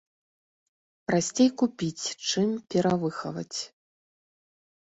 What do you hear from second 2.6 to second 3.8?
перавыхаваць?